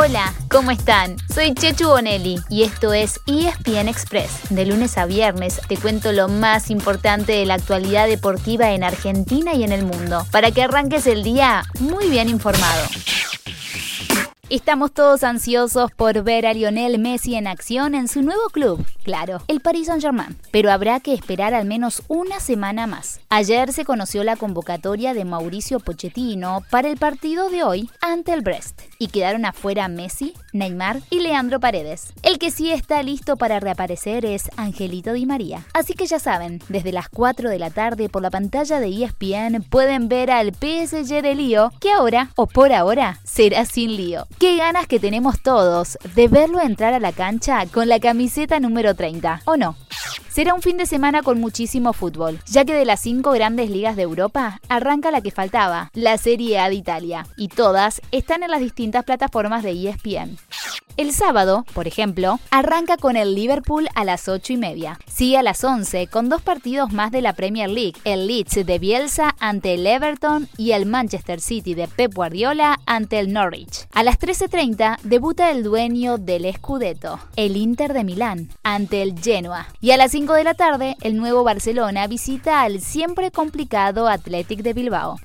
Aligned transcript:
Hola, 0.00 0.32
¿cómo 0.48 0.70
están? 0.70 1.16
Soy 1.34 1.54
Chechu 1.54 1.88
Bonelli 1.88 2.36
y 2.48 2.62
esto 2.62 2.92
es 2.92 3.18
ESPN 3.26 3.88
Express. 3.88 4.30
De 4.48 4.64
lunes 4.64 4.96
a 4.96 5.06
viernes 5.06 5.60
te 5.66 5.76
cuento 5.76 6.12
lo 6.12 6.28
más 6.28 6.70
importante 6.70 7.32
de 7.32 7.44
la 7.44 7.54
actualidad 7.54 8.06
deportiva 8.06 8.70
en 8.70 8.84
Argentina 8.84 9.54
y 9.54 9.64
en 9.64 9.72
el 9.72 9.84
mundo, 9.84 10.24
para 10.30 10.52
que 10.52 10.62
arranques 10.62 11.08
el 11.08 11.24
día 11.24 11.64
muy 11.80 12.08
bien 12.08 12.28
informado. 12.28 12.86
Estamos 14.50 14.92
todos 14.94 15.24
ansiosos 15.24 15.90
por 15.92 16.22
ver 16.22 16.46
a 16.46 16.54
Lionel 16.54 16.98
Messi 16.98 17.34
en 17.34 17.46
acción 17.46 17.94
en 17.94 18.08
su 18.08 18.22
nuevo 18.22 18.48
club, 18.50 18.82
claro, 19.02 19.42
el 19.46 19.60
Paris 19.60 19.88
Saint-Germain, 19.88 20.38
pero 20.50 20.72
habrá 20.72 21.00
que 21.00 21.12
esperar 21.12 21.52
al 21.52 21.66
menos 21.66 22.02
una 22.08 22.40
semana 22.40 22.86
más. 22.86 23.20
Ayer 23.28 23.74
se 23.74 23.84
conoció 23.84 24.24
la 24.24 24.36
convocatoria 24.36 25.12
de 25.12 25.26
Mauricio 25.26 25.80
Pochettino 25.80 26.62
para 26.70 26.88
el 26.88 26.96
partido 26.96 27.50
de 27.50 27.62
hoy 27.62 27.90
ante 28.00 28.32
el 28.32 28.40
Brest 28.40 28.80
y 28.98 29.08
quedaron 29.08 29.44
afuera 29.44 29.86
Messi, 29.88 30.32
Neymar 30.54 31.02
y 31.10 31.20
Leandro 31.20 31.60
Paredes. 31.60 32.14
El 32.22 32.38
que 32.38 32.50
sí 32.50 32.72
está 32.72 33.02
listo 33.02 33.36
para 33.36 33.60
reaparecer 33.60 34.24
es 34.24 34.48
Angelito 34.56 35.12
Di 35.12 35.26
María. 35.26 35.66
Así 35.74 35.92
que 35.92 36.06
ya 36.06 36.18
saben, 36.18 36.62
desde 36.70 36.92
las 36.92 37.10
4 37.10 37.50
de 37.50 37.58
la 37.58 37.68
tarde 37.68 38.08
por 38.08 38.22
la 38.22 38.30
pantalla 38.30 38.80
de 38.80 38.88
ESPN 38.88 39.62
pueden 39.68 40.08
ver 40.08 40.30
al 40.30 40.54
PSG 40.54 41.20
de 41.20 41.34
Lío, 41.34 41.70
que 41.80 41.92
ahora, 41.92 42.30
o 42.34 42.46
por 42.46 42.72
ahora, 42.72 43.20
será 43.24 43.66
sin 43.66 43.94
lío. 43.94 44.26
Qué 44.38 44.56
ganas 44.56 44.86
que 44.86 45.00
tenemos 45.00 45.40
todos 45.40 45.98
de 46.14 46.28
verlo 46.28 46.60
entrar 46.60 46.94
a 46.94 47.00
la 47.00 47.10
cancha 47.10 47.66
con 47.66 47.88
la 47.88 47.98
camiseta 47.98 48.60
número 48.60 48.94
30, 48.94 49.42
¿o 49.46 49.56
no? 49.56 49.74
Será 50.28 50.54
un 50.54 50.62
fin 50.62 50.76
de 50.76 50.86
semana 50.86 51.24
con 51.24 51.40
muchísimo 51.40 51.92
fútbol, 51.92 52.38
ya 52.46 52.64
que 52.64 52.72
de 52.72 52.84
las 52.84 53.00
cinco 53.00 53.32
grandes 53.32 53.68
ligas 53.68 53.96
de 53.96 54.02
Europa 54.02 54.60
arranca 54.68 55.10
la 55.10 55.22
que 55.22 55.32
faltaba, 55.32 55.90
la 55.92 56.16
Serie 56.18 56.60
A 56.60 56.68
de 56.68 56.76
Italia, 56.76 57.26
y 57.36 57.48
todas 57.48 58.00
están 58.12 58.44
en 58.44 58.52
las 58.52 58.60
distintas 58.60 59.02
plataformas 59.02 59.64
de 59.64 59.72
ESPN. 59.72 60.38
El 60.98 61.12
sábado, 61.12 61.64
por 61.74 61.86
ejemplo, 61.86 62.40
arranca 62.50 62.96
con 62.96 63.16
el 63.16 63.36
Liverpool 63.36 63.86
a 63.94 64.02
las 64.02 64.26
8 64.26 64.54
y 64.54 64.56
media. 64.56 64.98
Sigue 65.06 65.38
a 65.38 65.44
las 65.44 65.62
11 65.62 66.08
con 66.08 66.28
dos 66.28 66.42
partidos 66.42 66.92
más 66.92 67.12
de 67.12 67.22
la 67.22 67.34
Premier 67.34 67.70
League, 67.70 67.94
el 68.02 68.26
Leeds 68.26 68.66
de 68.66 68.78
Bielsa 68.80 69.36
ante 69.38 69.74
el 69.74 69.86
Everton 69.86 70.48
y 70.56 70.72
el 70.72 70.86
Manchester 70.86 71.40
City 71.40 71.74
de 71.74 71.86
Pep 71.86 72.12
Guardiola 72.12 72.80
ante 72.84 73.20
el 73.20 73.32
Norwich. 73.32 73.86
A 73.92 74.02
las 74.02 74.18
13.30 74.18 74.98
debuta 75.04 75.52
el 75.52 75.62
dueño 75.62 76.18
del 76.18 76.52
Scudetto, 76.52 77.20
el 77.36 77.56
Inter 77.56 77.92
de 77.92 78.02
Milán, 78.02 78.48
ante 78.64 79.00
el 79.02 79.16
Genoa. 79.16 79.68
Y 79.80 79.92
a 79.92 79.98
las 79.98 80.10
5 80.10 80.32
de 80.32 80.42
la 80.42 80.54
tarde, 80.54 80.96
el 81.02 81.16
nuevo 81.16 81.44
Barcelona 81.44 82.08
visita 82.08 82.62
al 82.62 82.80
siempre 82.80 83.30
complicado 83.30 84.08
Athletic 84.08 84.62
de 84.62 84.72
Bilbao. 84.72 85.20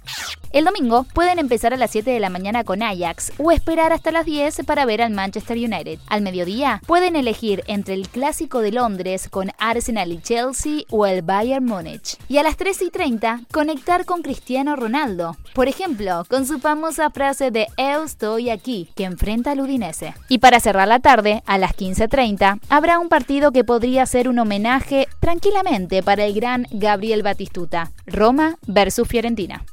El 0.53 0.65
domingo 0.65 1.07
pueden 1.15 1.39
empezar 1.39 1.73
a 1.73 1.77
las 1.77 1.89
7 1.89 2.11
de 2.11 2.19
la 2.19 2.29
mañana 2.29 2.63
con 2.63 2.83
Ajax 2.83 3.31
o 3.39 3.51
esperar 3.51 3.91
hasta 3.91 4.11
las 4.11 4.23
10 4.23 4.61
para 4.67 4.85
ver 4.85 5.01
al 5.01 5.11
Manchester 5.11 5.57
United. 5.57 5.97
Al 6.05 6.21
mediodía 6.21 6.79
pueden 6.85 7.15
elegir 7.15 7.63
entre 7.65 7.95
el 7.95 8.07
clásico 8.07 8.59
de 8.59 8.71
Londres 8.71 9.29
con 9.29 9.49
Arsenal 9.57 10.11
y 10.11 10.21
Chelsea 10.21 10.83
o 10.91 11.07
el 11.07 11.23
Bayern 11.23 11.65
Múnich. 11.65 12.19
Y 12.29 12.37
a 12.37 12.43
las 12.43 12.55
3 12.55 12.83
y 12.83 12.91
30 12.91 13.41
conectar 13.51 14.05
con 14.05 14.21
Cristiano 14.21 14.75
Ronaldo. 14.75 15.37
Por 15.55 15.67
ejemplo, 15.67 16.23
con 16.29 16.45
su 16.45 16.59
famosa 16.59 17.09
frase 17.09 17.49
de 17.49 17.65
Eu 17.75 18.03
estoy 18.03 18.51
aquí, 18.51 18.91
que 18.95 19.05
enfrenta 19.05 19.53
al 19.53 19.59
Udinese. 19.59 20.13
Y 20.29 20.37
para 20.37 20.59
cerrar 20.59 20.87
la 20.87 20.99
tarde, 20.99 21.41
a 21.47 21.57
las 21.57 21.71
15.30, 21.75 22.59
habrá 22.69 22.99
un 22.99 23.09
partido 23.09 23.51
que 23.51 23.63
podría 23.63 24.05
ser 24.05 24.29
un 24.29 24.37
homenaje 24.37 25.07
tranquilamente 25.19 26.03
para 26.03 26.25
el 26.25 26.35
gran 26.35 26.67
Gabriel 26.69 27.23
Batistuta. 27.23 27.91
Roma 28.05 28.59
versus 28.67 29.07
Fiorentina. 29.07 29.65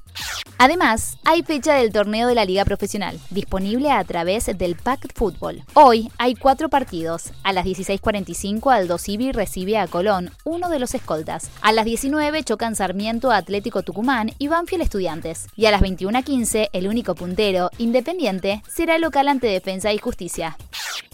Además, 0.63 1.17
hay 1.25 1.43
fecha 1.43 1.75
del 1.75 1.91
torneo 1.91 2.29
de 2.29 2.35
la 2.35 2.45
Liga 2.45 2.67
Profesional, 2.67 3.19
disponible 3.31 3.91
a 3.91 4.05
través 4.05 4.47
del 4.59 4.77
Pact 4.77 5.17
Fútbol. 5.17 5.63
Hoy 5.73 6.11
hay 6.19 6.35
cuatro 6.35 6.69
partidos. 6.69 7.33
A 7.43 7.55
las 7.55 7.65
16.45 7.65 8.71
Aldo 8.71 8.99
Civi 8.99 9.33
recibe 9.33 9.79
a 9.79 9.87
Colón, 9.87 10.31
uno 10.45 10.69
de 10.69 10.79
los 10.79 10.95
escoltas. 10.95 11.51
A 11.63 11.73
las 11.73 11.87
19 11.87 12.45
chocan 12.45 12.77
Sarmiento 12.77 13.31
Atlético 13.31 13.83
Tucumán 13.83 14.33
y 14.39 14.49
Banfield 14.49 14.83
Estudiantes. 14.83 15.47
Y 15.57 15.65
a 15.65 15.71
las 15.71 15.81
21.15 15.81 16.69
el 16.75 16.89
único 16.89 17.15
puntero, 17.15 17.71
Independiente, 17.79 18.63
será 18.69 18.99
local 18.99 19.29
ante 19.29 19.47
Defensa 19.47 19.95
y 19.95 19.99
Justicia. 19.99 20.59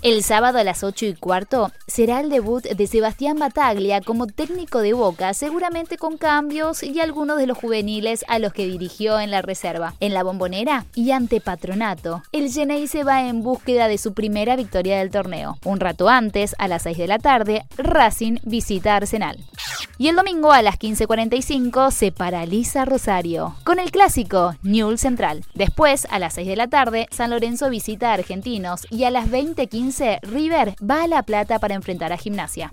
El 0.02 0.22
sábado 0.22 0.58
a 0.58 0.64
las 0.64 0.84
8 0.84 1.06
y 1.06 1.14
cuarto 1.14 1.72
será 1.86 2.20
el 2.20 2.28
debut 2.28 2.62
de 2.62 2.86
Sebastián 2.86 3.38
Bataglia 3.38 4.02
como 4.02 4.26
técnico 4.26 4.80
de 4.80 4.92
Boca, 4.92 5.32
seguramente 5.32 5.96
con 5.96 6.18
cambios 6.18 6.82
y 6.82 7.00
algunos 7.00 7.38
de 7.38 7.46
los 7.46 7.56
juveniles 7.56 8.22
a 8.28 8.38
los 8.38 8.52
que 8.52 8.66
dirigió 8.66 9.18
en 9.18 9.30
la 9.30 9.40
reserva. 9.40 9.94
En 10.00 10.12
la 10.12 10.22
bombonera 10.22 10.84
y 10.94 11.12
ante 11.12 11.40
Patronato, 11.40 12.22
el 12.32 12.52
Genei 12.52 12.88
se 12.88 13.04
va 13.04 13.26
en 13.26 13.42
búsqueda 13.42 13.88
de 13.88 13.96
su 13.96 14.12
primera 14.12 14.54
victoria 14.54 14.98
del 14.98 15.10
torneo. 15.10 15.56
Un 15.64 15.80
rato 15.80 16.10
antes, 16.10 16.54
a 16.58 16.68
las 16.68 16.82
6 16.82 16.98
de 16.98 17.08
la 17.08 17.18
tarde, 17.18 17.64
Racing 17.78 18.36
visita 18.44 18.96
Arsenal. 18.96 19.42
Y 19.98 20.08
el 20.08 20.16
domingo 20.16 20.52
a 20.52 20.60
las 20.60 20.78
15.45 20.78 21.90
se 21.90 22.12
paraliza 22.12 22.84
Rosario 22.84 23.56
con 23.64 23.78
el 23.78 23.90
clásico 23.90 24.54
Newell 24.62 24.98
Central. 24.98 25.44
Después, 25.54 26.06
a 26.10 26.18
las 26.18 26.34
6 26.34 26.48
de 26.48 26.56
la 26.56 26.68
tarde, 26.68 27.08
San 27.10 27.30
Lorenzo 27.30 27.70
visita 27.70 28.10
a 28.10 28.14
Argentinos 28.14 28.86
y 28.90 29.04
a 29.04 29.10
las 29.10 29.28
20.15 29.30 29.85
River 30.22 30.74
va 30.82 31.04
a 31.04 31.06
La 31.08 31.22
Plata 31.22 31.58
para 31.58 31.74
enfrentar 31.74 32.12
a 32.12 32.16
Gimnasia. 32.16 32.70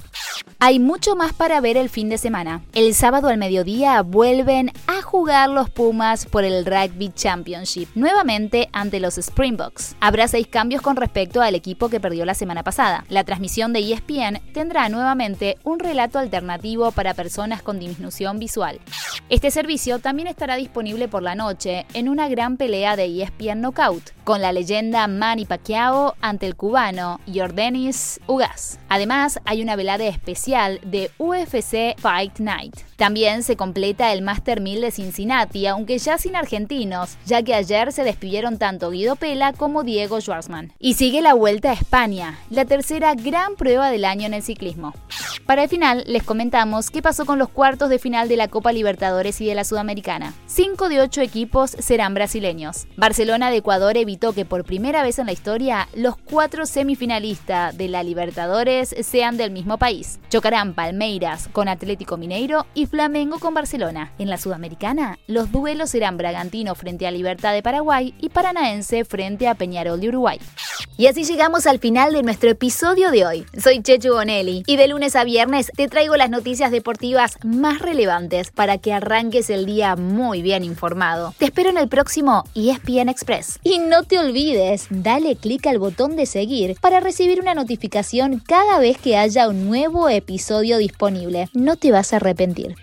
Hay 0.59 0.79
mucho 0.79 1.15
más 1.15 1.33
para 1.33 1.59
ver 1.61 1.77
el 1.77 1.89
fin 1.89 2.09
de 2.09 2.17
semana. 2.17 2.61
El 2.73 2.93
sábado 2.93 3.27
al 3.27 3.37
mediodía 3.37 4.01
vuelven 4.01 4.71
a 4.87 5.01
jugar 5.01 5.49
los 5.49 5.69
Pumas 5.69 6.25
por 6.25 6.43
el 6.43 6.65
Rugby 6.65 7.11
Championship, 7.13 7.89
nuevamente 7.95 8.69
ante 8.71 8.99
los 8.99 9.17
Springboks. 9.17 9.95
Habrá 9.99 10.27
seis 10.27 10.47
cambios 10.47 10.81
con 10.81 10.95
respecto 10.95 11.41
al 11.41 11.55
equipo 11.55 11.89
que 11.89 11.99
perdió 11.99 12.25
la 12.25 12.33
semana 12.33 12.63
pasada. 12.63 13.05
La 13.09 13.23
transmisión 13.23 13.73
de 13.73 13.79
ESPN 13.79 14.41
tendrá 14.53 14.87
nuevamente 14.89 15.57
un 15.63 15.79
relato 15.79 16.19
alternativo 16.19 16.91
para 16.91 17.13
personas 17.13 17.61
con 17.61 17.79
disminución 17.79 18.39
visual. 18.39 18.79
Este 19.29 19.51
servicio 19.51 19.99
también 19.99 20.27
estará 20.27 20.57
disponible 20.57 21.07
por 21.07 21.23
la 21.23 21.33
noche 21.33 21.85
en 21.93 22.09
una 22.09 22.27
gran 22.27 22.57
pelea 22.57 22.97
de 22.97 23.05
ESPN 23.05 23.61
Knockout, 23.61 24.11
con 24.25 24.41
la 24.41 24.51
leyenda 24.51 25.07
Manny 25.07 25.45
Pacquiao 25.45 26.15
ante 26.19 26.45
el 26.45 26.55
cubano 26.55 27.21
Jordanis 27.33 28.19
Ugas. 28.27 28.79
Además, 28.89 29.39
hay 29.45 29.61
una 29.61 29.77
velada 29.77 30.05
especial 30.05 30.81
de 30.83 31.09
UFC 31.17 31.97
Fight 31.99 32.39
Night. 32.39 32.75
También 32.97 33.43
se 33.43 33.55
completa 33.55 34.13
el 34.13 34.21
Master 34.21 34.61
1000 34.61 34.81
de 34.81 34.91
Cincinnati, 34.91 35.67
aunque 35.67 35.97
ya 35.97 36.17
sin 36.17 36.35
argentinos, 36.35 37.17
ya 37.25 37.41
que 37.43 37.55
ayer 37.55 37.91
se 37.91 38.03
despidieron 38.03 38.57
tanto 38.57 38.91
Guido 38.91 39.15
Pela 39.15 39.53
como 39.53 39.83
Diego 39.83 40.21
Schwartzman. 40.21 40.73
Y 40.79 40.93
sigue 40.93 41.21
la 41.21 41.33
Vuelta 41.33 41.71
a 41.71 41.73
España, 41.73 42.39
la 42.49 42.65
tercera 42.65 43.15
gran 43.15 43.55
prueba 43.55 43.89
del 43.89 44.05
año 44.05 44.27
en 44.27 44.33
el 44.35 44.43
ciclismo. 44.43 44.93
Para 45.45 45.63
el 45.63 45.69
final, 45.69 46.03
les 46.07 46.23
comentamos 46.23 46.91
qué 46.91 47.01
pasó 47.01 47.25
con 47.25 47.39
los 47.39 47.49
cuartos 47.49 47.89
de 47.89 47.99
final 47.99 48.29
de 48.29 48.37
la 48.37 48.47
Copa 48.47 48.71
Y 49.13 49.45
de 49.45 49.55
la 49.55 49.63
Sudamericana. 49.63 50.33
Cinco 50.47 50.89
de 50.89 50.99
ocho 50.99 51.21
equipos 51.21 51.71
serán 51.71 52.15
brasileños. 52.15 52.87
Barcelona 52.97 53.51
de 53.51 53.57
Ecuador 53.57 53.95
evitó 53.95 54.33
que 54.33 54.43
por 54.43 54.65
primera 54.65 55.03
vez 55.03 55.19
en 55.19 55.27
la 55.27 55.31
historia 55.31 55.87
los 55.95 56.17
cuatro 56.17 56.65
semifinalistas 56.65 57.77
de 57.77 57.89
la 57.89 58.01
Libertadores 58.01 58.95
sean 59.01 59.37
del 59.37 59.51
mismo 59.51 59.77
país. 59.77 60.19
Chocarán 60.29 60.73
Palmeiras 60.73 61.47
con 61.51 61.67
Atlético 61.67 62.17
Mineiro 62.17 62.65
y 62.73 62.87
Flamengo 62.87 63.37
con 63.39 63.53
Barcelona. 63.53 64.13
En 64.17 64.29
la 64.29 64.37
Sudamericana, 64.37 65.19
los 65.27 65.51
duelos 65.51 65.91
serán 65.91 66.17
Bragantino 66.17 66.73
frente 66.73 67.05
a 67.05 67.11
Libertad 67.11 67.53
de 67.53 67.61
Paraguay 67.61 68.15
y 68.19 68.29
Paranaense 68.29 69.05
frente 69.05 69.47
a 69.47 69.55
Peñarol 69.55 70.01
de 70.01 70.09
Uruguay. 70.09 70.39
Y 70.97 71.07
así 71.07 71.23
llegamos 71.23 71.65
al 71.65 71.79
final 71.79 72.13
de 72.13 72.23
nuestro 72.23 72.49
episodio 72.49 73.11
de 73.11 73.25
hoy. 73.25 73.45
Soy 73.57 73.81
Chechu 73.81 74.13
Bonelli 74.13 74.63
y 74.67 74.75
de 74.75 74.87
lunes 74.87 75.15
a 75.15 75.23
viernes 75.23 75.71
te 75.75 75.87
traigo 75.87 76.15
las 76.17 76.29
noticias 76.29 76.71
deportivas 76.71 77.37
más 77.43 77.79
relevantes 77.79 78.51
para 78.51 78.77
que 78.77 78.93
arranques 79.03 79.49
el 79.49 79.65
día 79.65 79.95
muy 79.95 80.41
bien 80.41 80.63
informado. 80.63 81.33
Te 81.37 81.45
espero 81.45 81.69
en 81.69 81.77
el 81.77 81.87
próximo 81.87 82.43
ESPN 82.55 83.09
Express. 83.09 83.59
Y 83.63 83.79
no 83.79 84.03
te 84.03 84.17
olvides, 84.17 84.87
dale 84.89 85.35
clic 85.35 85.67
al 85.67 85.77
botón 85.77 86.15
de 86.15 86.25
seguir 86.25 86.75
para 86.81 86.99
recibir 86.99 87.39
una 87.39 87.53
notificación 87.53 88.39
cada 88.39 88.79
vez 88.79 88.97
que 88.97 89.17
haya 89.17 89.47
un 89.49 89.67
nuevo 89.67 90.09
episodio 90.09 90.77
disponible. 90.77 91.49
No 91.53 91.75
te 91.75 91.91
vas 91.91 92.13
a 92.13 92.15
arrepentir. 92.15 92.75